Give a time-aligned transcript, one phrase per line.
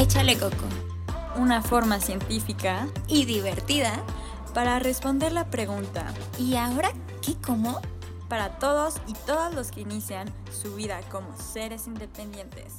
[0.00, 0.54] Échale Coco,
[1.38, 3.90] una forma científica y divertida
[4.54, 7.80] para responder la pregunta ¿y ahora qué como?
[8.28, 12.74] Para todos y todas los que inician su vida como seres independientes.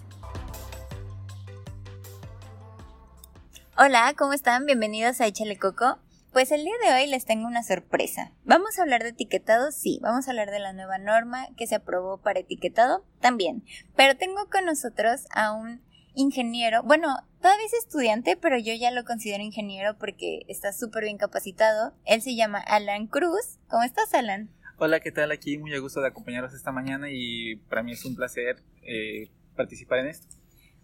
[3.78, 4.66] Hola, ¿cómo están?
[4.66, 6.00] Bienvenidos a Échale Coco.
[6.32, 8.32] Pues el día de hoy les tengo una sorpresa.
[8.46, 9.74] ¿Vamos a hablar de etiquetado?
[9.74, 13.66] Sí, vamos a hablar de la nueva norma que se aprobó para etiquetado también.
[13.98, 15.82] Pero tengo con nosotros a un
[16.14, 21.18] ingeniero, bueno, todavía es estudiante, pero yo ya lo considero ingeniero porque está súper bien
[21.18, 21.94] capacitado.
[22.06, 23.60] Él se llama Alan Cruz.
[23.68, 24.50] ¿Cómo estás, Alan?
[24.78, 25.32] Hola, ¿qué tal?
[25.32, 29.30] Aquí muy a gusto de acompañaros esta mañana y para mí es un placer eh,
[29.56, 30.28] participar en esto.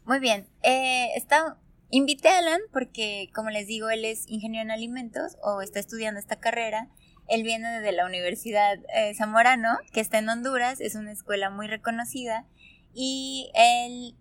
[0.06, 0.48] Muy bien.
[0.64, 1.58] Eh, está,
[1.90, 6.20] invité a Alan porque, como les digo, él es ingeniero en alimentos o está estudiando
[6.20, 6.90] esta carrera.
[7.28, 11.68] Él viene de la Universidad eh, Zamorano, que está en Honduras, es una escuela muy
[11.68, 12.46] reconocida.
[12.94, 14.16] Y él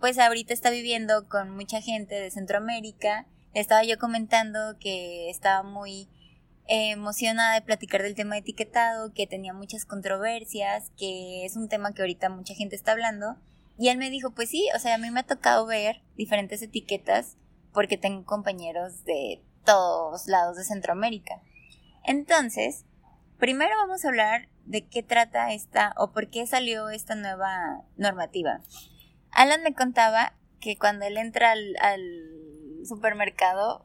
[0.00, 3.26] pues ahorita está viviendo con mucha gente de Centroamérica.
[3.54, 6.08] Estaba yo comentando que estaba muy
[6.68, 11.92] emocionada de platicar del tema de etiquetado, que tenía muchas controversias, que es un tema
[11.94, 13.36] que ahorita mucha gente está hablando.
[13.78, 16.60] Y él me dijo, pues sí, o sea, a mí me ha tocado ver diferentes
[16.62, 17.36] etiquetas
[17.72, 21.40] porque tengo compañeros de todos lados de Centroamérica.
[22.04, 22.84] Entonces,
[23.38, 28.60] primero vamos a hablar de qué trata esta o por qué salió esta nueva normativa.
[29.30, 31.76] Alan me contaba que cuando él entra al,
[32.84, 33.84] supermercado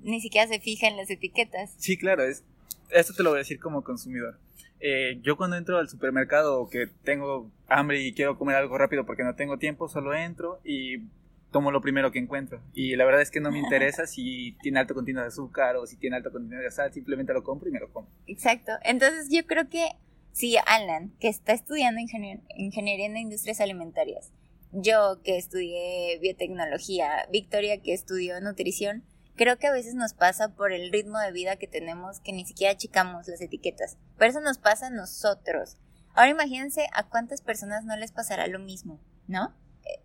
[0.00, 1.74] ni siquiera se fija en las etiquetas.
[1.76, 2.42] Sí, claro, es,
[2.90, 4.38] esto te lo voy a decir como consumidor.
[4.80, 9.24] Eh, yo cuando entro al supermercado que tengo hambre y quiero comer algo rápido porque
[9.24, 11.02] no tengo tiempo, solo entro y
[11.50, 12.62] tomo lo primero que encuentro.
[12.72, 15.86] Y la verdad es que no me interesa si tiene alto contenido de azúcar o
[15.86, 18.08] si tiene alto contenido de sal, simplemente lo compro y me lo como.
[18.26, 18.72] Exacto.
[18.82, 19.86] Entonces yo creo que
[20.32, 24.32] si Alan, que está estudiando ingeniería en industrias alimentarias,
[24.72, 29.04] yo que estudié biotecnología, Victoria que estudió nutrición,
[29.36, 32.44] creo que a veces nos pasa por el ritmo de vida que tenemos que ni
[32.44, 33.96] siquiera checamos las etiquetas.
[34.18, 35.76] Pero eso nos pasa a nosotros.
[36.14, 39.54] Ahora imagínense a cuántas personas no les pasará lo mismo, ¿no?
[39.84, 40.02] Eh,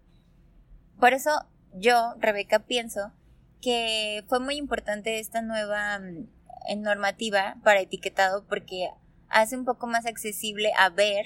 [0.99, 1.31] por eso
[1.73, 3.11] yo, Rebeca, pienso
[3.61, 8.89] que fue muy importante esta nueva mm, normativa para etiquetado porque
[9.29, 11.25] hace un poco más accesible a ver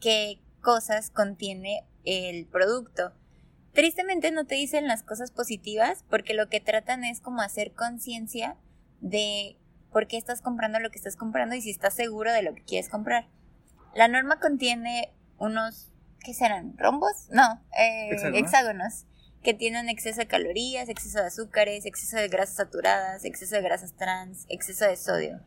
[0.00, 3.12] qué cosas contiene el producto.
[3.72, 8.56] Tristemente no te dicen las cosas positivas porque lo que tratan es como hacer conciencia
[9.00, 9.58] de
[9.92, 12.62] por qué estás comprando lo que estás comprando y si estás seguro de lo que
[12.62, 13.28] quieres comprar.
[13.94, 16.76] La norma contiene unos, ¿qué serán?
[16.78, 17.28] ¿Rombos?
[17.30, 19.06] No, eh, hexágonos,
[19.42, 23.94] que tienen exceso de calorías, exceso de azúcares, exceso de grasas saturadas, exceso de grasas
[23.96, 25.40] trans, exceso de sodio.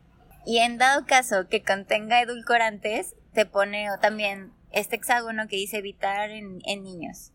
[0.45, 6.29] Y en dado caso que contenga edulcorantes, te pone también este hexágono que dice evitar
[6.29, 7.31] en, niños.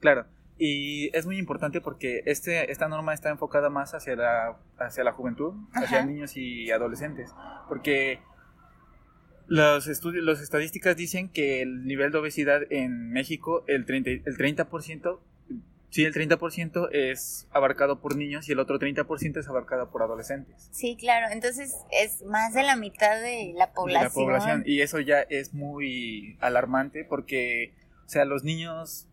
[0.00, 0.26] Claro,
[0.58, 5.12] y es muy importante porque este, esta norma está enfocada más hacia la, hacia la
[5.12, 7.34] juventud, hacia niños y adolescentes,
[7.68, 8.20] porque
[9.46, 14.36] los estudios, las estadísticas dicen que el nivel de obesidad en México, el 30%, el
[14.36, 15.20] 30%
[15.90, 20.68] Sí, el 30% es abarcado por niños y el otro 30% es abarcado por adolescentes.
[20.70, 24.04] Sí, claro, entonces es más de la mitad de la población.
[24.04, 27.72] la población, y eso ya es muy alarmante porque,
[28.04, 29.06] o sea, los niños,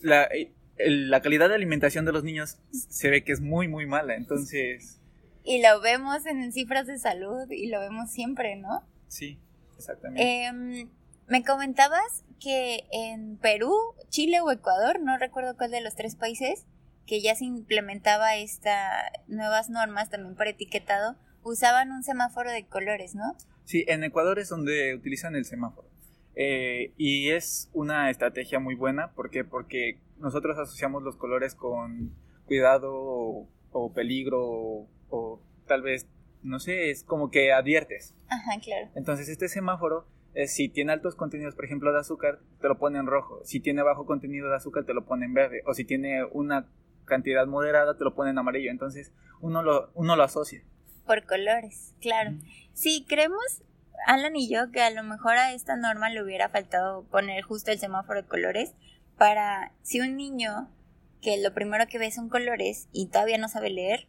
[0.00, 0.28] la,
[0.76, 5.00] la calidad de alimentación de los niños se ve que es muy, muy mala, entonces...
[5.44, 8.82] Y lo vemos en cifras de salud y lo vemos siempre, ¿no?
[9.08, 9.38] Sí,
[9.76, 10.46] exactamente.
[10.46, 10.88] Eh,
[11.28, 13.72] me comentabas que en Perú,
[14.08, 16.66] Chile o Ecuador, no recuerdo cuál de los tres países,
[17.06, 23.14] que ya se implementaba estas nuevas normas también para etiquetado, usaban un semáforo de colores,
[23.14, 23.36] ¿no?
[23.64, 25.88] Sí, en Ecuador es donde utilizan el semáforo.
[26.36, 29.44] Eh, y es una estrategia muy buena, ¿por qué?
[29.44, 32.14] Porque nosotros asociamos los colores con
[32.46, 32.92] cuidado
[33.70, 36.06] o, peligro o, tal vez,
[36.42, 38.14] no sé, es como que adviertes.
[38.28, 38.88] Ajá, claro.
[38.94, 40.06] Entonces este semáforo
[40.46, 43.40] si tiene altos contenidos, por ejemplo, de azúcar, te lo pone en rojo.
[43.44, 45.62] Si tiene bajo contenido de azúcar, te lo pone en verde.
[45.66, 46.68] O si tiene una
[47.04, 48.70] cantidad moderada, te lo pone en amarillo.
[48.70, 50.64] Entonces, uno lo, uno lo asocia.
[51.06, 52.32] Por colores, claro.
[52.72, 53.62] Sí, creemos,
[54.06, 57.70] Alan y yo, que a lo mejor a esta norma le hubiera faltado poner justo
[57.70, 58.74] el semáforo de colores
[59.18, 60.70] para si un niño
[61.20, 64.08] que lo primero que ve son colores y todavía no sabe leer,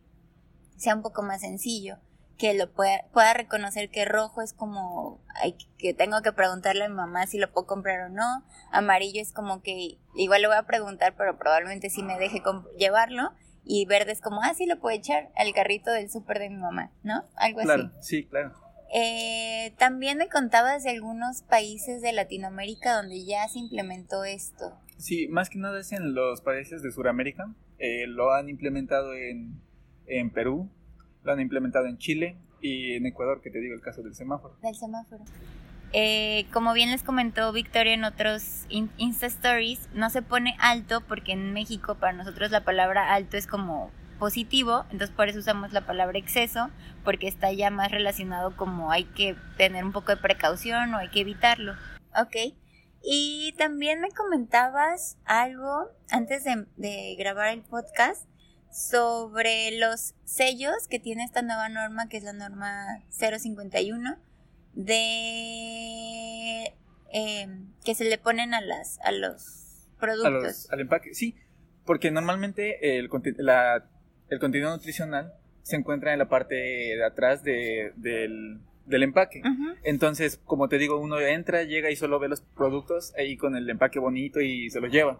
[0.78, 1.98] sea un poco más sencillo
[2.38, 6.90] que lo pueda, pueda reconocer que rojo es como hay, que tengo que preguntarle a
[6.90, 8.44] mi mamá si lo puedo comprar o no.
[8.72, 12.42] Amarillo es como que igual le voy a preguntar, pero probablemente sí me deje
[12.78, 13.32] llevarlo.
[13.64, 16.58] Y verde es como, ah, sí lo puedo echar al carrito del súper de mi
[16.58, 17.24] mamá, ¿no?
[17.36, 18.54] Algo claro, Sí, claro.
[18.94, 24.78] Eh, también me contabas de algunos países de Latinoamérica donde ya se implementó esto.
[24.98, 27.54] Sí, más que nada es en los países de Sudamérica.
[27.80, 29.60] Eh, lo han implementado en,
[30.06, 30.70] en Perú,
[31.26, 34.56] lo han implementado en Chile y en Ecuador, que te digo el caso del semáforo.
[34.62, 35.24] Del semáforo.
[35.92, 41.32] Eh, como bien les comentó Victoria en otros Insta Stories, no se pone alto porque
[41.32, 45.86] en México para nosotros la palabra alto es como positivo, entonces por eso usamos la
[45.86, 46.70] palabra exceso,
[47.04, 51.10] porque está ya más relacionado como hay que tener un poco de precaución o hay
[51.10, 51.74] que evitarlo.
[52.20, 52.54] Ok.
[53.04, 58.28] Y también me comentabas algo antes de grabar el podcast
[58.76, 64.18] sobre los sellos que tiene esta nueva norma, que es la norma 051,
[64.74, 66.74] de
[67.14, 70.70] em, que se le ponen a las a los productos.
[70.72, 71.36] al empaque, sí,
[71.86, 73.86] porque normalmente el, la,
[74.28, 75.34] el contenido nutricional
[75.64, 79.42] se encuentra en la parte de atrás de, del, del empaque.
[79.84, 83.70] Entonces, como te digo, uno entra, llega y solo ve los productos ahí con el
[83.70, 85.18] empaque bonito y se los lleva.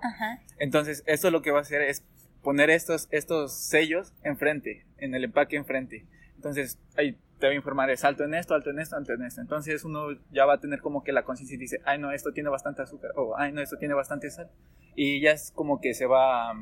[0.60, 2.04] Entonces, esto lo que va a hacer es
[2.46, 6.06] poner estos, estos sellos enfrente, en el empaque enfrente.
[6.36, 9.24] Entonces, ahí te va a informar, es alto en esto, alto en esto, alto en
[9.24, 9.42] esto.
[9.42, 12.34] Entonces, uno ya va a tener como que la conciencia y dice, ay, no, esto
[12.34, 14.52] tiene bastante azúcar, o ay, no, esto tiene bastante sal.
[14.96, 16.54] Y ya es como que se va a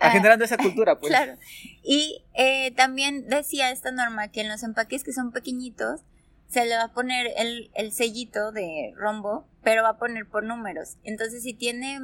[0.00, 1.12] ah, generando esa cultura, pues.
[1.12, 1.38] Claro.
[1.84, 6.00] Y eh, también decía esta norma que en los empaques que son pequeñitos
[6.48, 10.42] se le va a poner el, el sellito de rombo, pero va a poner por
[10.42, 10.98] números.
[11.04, 12.00] Entonces, si tiene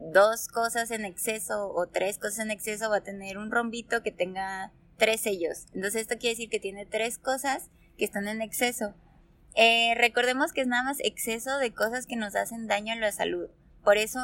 [0.00, 4.10] dos cosas en exceso o tres cosas en exceso, va a tener un rombito que
[4.10, 5.66] tenga tres sellos.
[5.74, 8.94] Entonces, esto quiere decir que tiene tres cosas que están en exceso.
[9.54, 13.12] Eh, recordemos que es nada más exceso de cosas que nos hacen daño a la
[13.12, 13.50] salud.
[13.84, 14.20] Por eso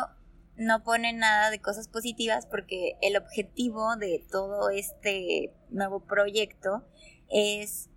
[0.57, 6.85] no pone nada de cosas positivas porque el objetivo de todo este nuevo proyecto
[7.29, 7.91] es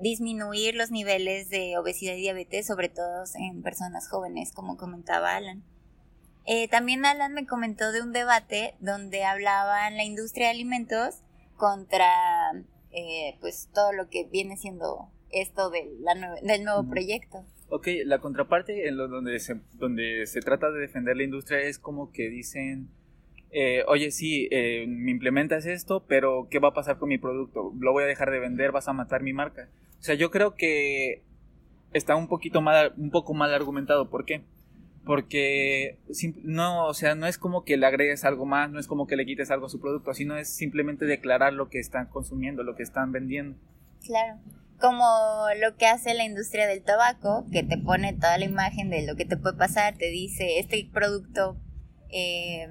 [0.00, 5.64] disminuir los niveles de obesidad y diabetes, sobre todo en personas jóvenes, como comentaba Alan.
[6.50, 11.22] Eh, también Alan me comentó de un debate donde hablaban la industria de alimentos
[11.56, 12.08] contra
[12.90, 17.44] eh, pues todo lo que viene siendo esto de la del nuevo proyecto.
[17.68, 21.78] Ok, la contraparte en lo donde se, donde se trata de defender la industria es
[21.78, 22.88] como que dicen,
[23.50, 27.74] eh, oye, sí, eh, me implementas esto, pero ¿qué va a pasar con mi producto?
[27.78, 28.72] ¿Lo voy a dejar de vender?
[28.72, 29.68] ¿Vas a matar mi marca?
[30.00, 31.22] O sea, yo creo que
[31.92, 34.08] está un poquito mal, un poco mal argumentado.
[34.08, 34.44] ¿Por qué?
[35.04, 35.98] Porque
[36.42, 39.16] no, o sea, no es como que le agregues algo más, no es como que
[39.16, 42.76] le quites algo a su producto, sino es simplemente declarar lo que están consumiendo, lo
[42.76, 43.56] que están vendiendo.
[44.04, 44.38] Claro
[44.80, 49.04] como lo que hace la industria del tabaco, que te pone toda la imagen de
[49.04, 51.56] lo que te puede pasar, te dice, este producto
[52.10, 52.68] eh,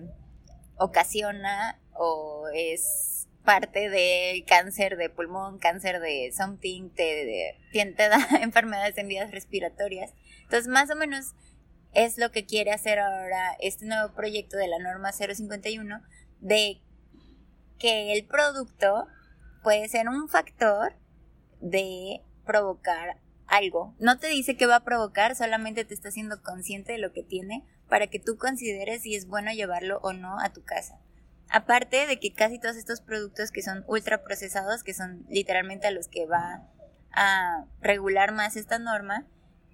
[0.78, 8.98] ocasiona o es parte del cáncer de pulmón, cáncer de something, te, te, da enfermedades
[8.98, 10.14] en vías respiratorias.
[10.44, 11.34] Entonces, más o menos
[11.98, 16.04] es lo que quiere hacer ahora este nuevo proyecto de la norma 051,
[16.40, 16.80] de
[17.80, 19.08] que el producto
[19.64, 20.94] puede ser un factor
[21.60, 23.96] de provocar algo.
[23.98, 27.24] No te dice que va a provocar, solamente te está haciendo consciente de lo que
[27.24, 31.00] tiene para que tú consideres si es bueno llevarlo o no a tu casa.
[31.50, 35.92] Aparte de que casi todos estos productos que son ultra procesados, que son literalmente a
[35.92, 36.68] los que va
[37.12, 39.26] a regular más esta norma,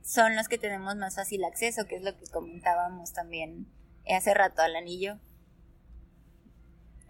[0.04, 3.68] son los que tenemos más fácil acceso, que es lo que comentábamos también
[4.08, 5.18] hace rato al anillo.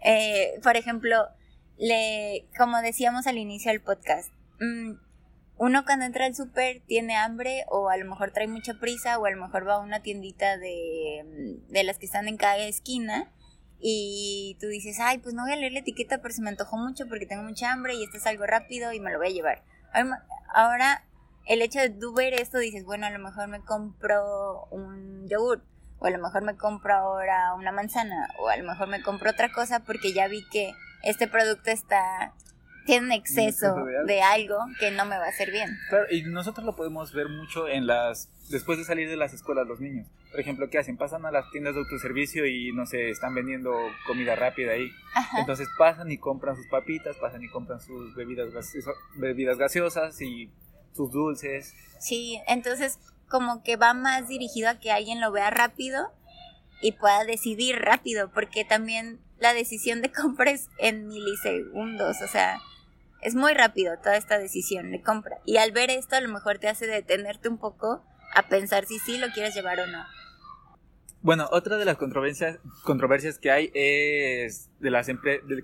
[0.00, 1.28] Eh, por ejemplo,
[1.76, 4.94] le, como decíamos al inicio del podcast, Mm,
[5.56, 9.26] uno cuando entra al súper tiene hambre o a lo mejor trae mucha prisa o
[9.26, 12.58] a lo mejor va a una tiendita de, mm, de las que están en cada
[12.58, 13.32] esquina
[13.80, 16.76] y tú dices, ay, pues no voy a leer la etiqueta, pero se me antojó
[16.78, 19.30] mucho porque tengo mucha hambre y esto es algo rápido y me lo voy a
[19.30, 19.62] llevar.
[20.54, 21.04] Ahora,
[21.46, 25.62] el hecho de tú ver esto, dices, bueno, a lo mejor me compro un yogur,
[25.98, 29.30] o a lo mejor me compro ahora una manzana, o a lo mejor me compro
[29.30, 30.72] otra cosa porque ya vi que
[31.02, 32.32] este producto está
[32.86, 33.74] tiene un exceso
[34.06, 34.58] de algo.
[34.78, 35.70] que no me va a hacer bien.
[35.88, 39.66] Claro, y nosotros lo podemos ver mucho en las después de salir de las escuelas
[39.66, 40.06] los niños.
[40.30, 40.96] Por ejemplo, ¿qué hacen?
[40.96, 43.72] Pasan a las tiendas de autoservicio y no sé, están vendiendo
[44.06, 44.90] comida rápida ahí.
[45.38, 48.50] Entonces pasan y compran sus papitas, pasan y compran sus bebidas
[49.16, 50.50] bebidas gaseosas y
[50.94, 51.74] sus dulces.
[51.98, 52.98] Sí, entonces
[53.28, 56.12] como que va más dirigido a que alguien lo vea rápido
[56.80, 62.60] y pueda decidir rápido, porque también la decisión de compra es en milisegundos, o sea,
[63.22, 65.38] es muy rápido toda esta decisión de compra.
[65.46, 68.98] Y al ver esto, a lo mejor te hace detenerte un poco a pensar si
[68.98, 70.04] sí lo quieres llevar o no.
[71.22, 75.06] Bueno, otra de las controversias, controversias que hay es de las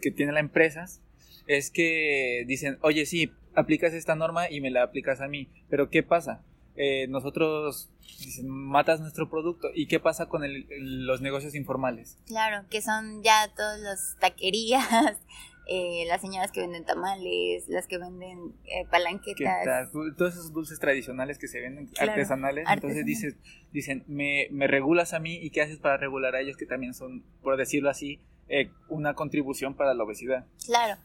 [0.01, 1.03] que tienen las empresas
[1.47, 5.91] es que dicen, oye, sí, aplicas esta norma y me la aplicas a mí, pero
[5.91, 6.43] ¿qué pasa?
[6.77, 7.91] eh, nosotros
[8.21, 9.69] dicen, matas nuestro producto.
[9.75, 10.67] ¿Y qué pasa con el-
[11.05, 12.17] los negocios informales?
[12.27, 14.87] Claro, que son ya todas las taquerías,
[15.69, 19.67] eh, las señoras que venden tamales, las que venden eh, Que palanquetas.
[19.67, 22.67] tas- todos esos dulces tradicionales que se venden Claro, artesanales.
[22.71, 23.37] Entonces dices,
[23.73, 26.95] dicen, me, me regulas a mí y qué haces para regular a ellos que también
[26.95, 30.47] son, por decirlo así, eh, una contribución para la obesidad.
[30.65, 30.99] Claro,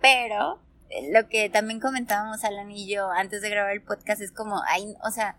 [0.00, 0.60] pero
[1.12, 4.94] lo que también comentábamos Alan y yo antes de grabar el podcast es como, hay,
[5.04, 5.38] o sea,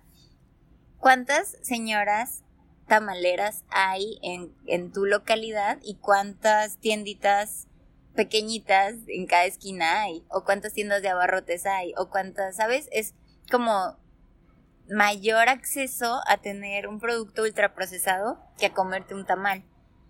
[0.99, 2.43] ¿cuántas señoras
[2.87, 7.67] tamaleras hay en, en tu localidad y cuántas tienditas
[8.15, 10.25] pequeñitas en cada esquina hay?
[10.29, 11.93] ¿O cuántas tiendas de abarrotes hay?
[11.97, 12.89] ¿O cuántas, sabes?
[12.91, 13.13] Es
[13.51, 13.97] como
[14.89, 19.63] mayor acceso a tener un producto ultraprocesado que a comerte un tamal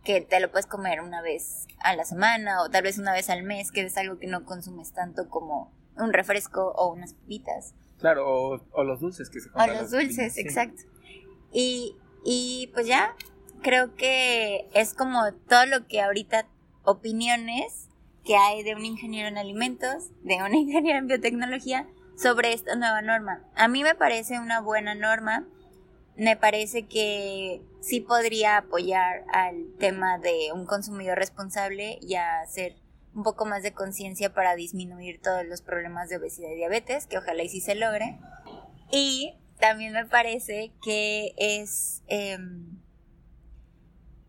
[0.03, 3.29] que te lo puedes comer una vez a la semana o tal vez una vez
[3.29, 7.73] al mes, que es algo que no consumes tanto como un refresco o unas papitas.
[7.99, 9.77] Claro, o, o los dulces que se O compran.
[9.81, 10.81] los las- dulces, exacto.
[11.51, 11.95] Y,
[12.25, 13.15] y pues ya,
[13.61, 16.47] creo que es como todo lo que ahorita,
[16.83, 17.87] opiniones
[18.25, 23.01] que hay de un ingeniero en alimentos, de un ingeniero en biotecnología sobre esta nueva
[23.01, 23.43] norma.
[23.55, 25.45] A mí me parece una buena norma,
[26.15, 32.75] me parece que sí podría apoyar al tema de un consumidor responsable y a hacer
[33.15, 37.17] un poco más de conciencia para disminuir todos los problemas de obesidad y diabetes, que
[37.17, 38.19] ojalá y sí se logre.
[38.91, 42.79] Y también me parece que es em,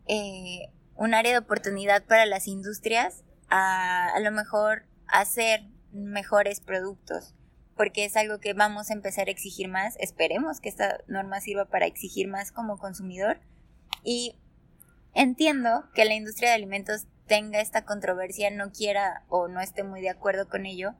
[0.06, 7.34] eh, un área de oportunidad para las industrias a, a lo mejor hacer mejores productos
[7.76, 9.96] porque es algo que vamos a empezar a exigir más.
[9.98, 13.40] Esperemos que esta norma sirva para exigir más como consumidor.
[14.02, 14.38] Y
[15.12, 20.00] entiendo que la industria de alimentos tenga esta controversia, no quiera o no esté muy
[20.00, 20.94] de acuerdo con ello,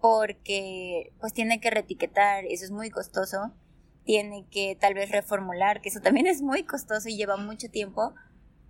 [0.00, 3.54] porque pues tiene que reetiquetar, eso es muy costoso,
[4.04, 8.14] tiene que tal vez reformular, que eso también es muy costoso y lleva mucho tiempo,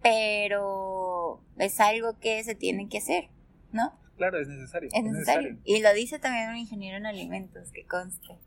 [0.02, 3.30] pero es algo que se tiene que hacer,
[3.72, 3.98] ¿no?
[4.16, 4.88] Claro, es necesario.
[4.92, 5.58] Es necesario.
[5.64, 8.38] Y lo dice también un ingeniero en alimentos, que conste.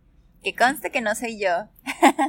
[0.43, 1.67] Que conste que no soy yo.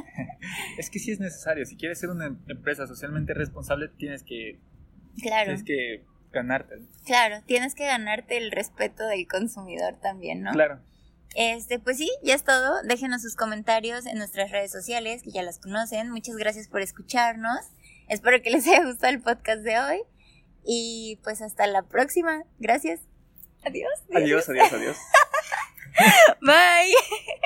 [0.77, 1.65] Es que sí es necesario.
[1.65, 4.59] Si quieres ser una em- empresa socialmente responsable, tienes que,
[5.21, 6.85] Claro, tienes que ganártelo.
[7.05, 7.37] claro.
[7.45, 10.51] Tienes que ganarte el respeto del consumidor también, ¿no?
[10.51, 10.79] Claro.
[11.35, 12.81] Este, pues sí, ya es todo.
[12.83, 16.09] Déjenos sus comentarios en nuestras redes sociales, que ya las conocen.
[16.09, 17.59] Muchas gracias por escucharnos.
[18.07, 20.01] Espero que les haya gustado el podcast de hoy.
[20.65, 22.43] Y pues hasta la próxima.
[22.59, 23.01] Gracias.
[23.65, 23.99] Adiós.
[24.13, 24.97] Adiós, adiós, adiós.
[26.45, 27.39] Bye.